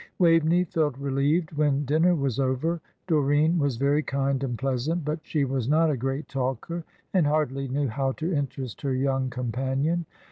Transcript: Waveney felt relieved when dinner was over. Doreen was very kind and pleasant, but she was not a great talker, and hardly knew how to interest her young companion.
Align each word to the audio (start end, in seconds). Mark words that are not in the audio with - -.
Waveney 0.17 0.63
felt 0.63 0.97
relieved 0.97 1.51
when 1.53 1.85
dinner 1.85 2.15
was 2.15 2.39
over. 2.39 2.81
Doreen 3.05 3.59
was 3.59 3.77
very 3.77 4.01
kind 4.01 4.43
and 4.43 4.57
pleasant, 4.57 5.05
but 5.05 5.19
she 5.21 5.45
was 5.45 5.69
not 5.69 5.91
a 5.91 5.95
great 5.95 6.27
talker, 6.27 6.83
and 7.13 7.27
hardly 7.27 7.67
knew 7.67 7.87
how 7.87 8.11
to 8.13 8.33
interest 8.33 8.81
her 8.81 8.95
young 8.95 9.29
companion. 9.29 10.07